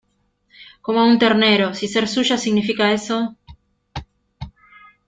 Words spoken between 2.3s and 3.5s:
significa eso...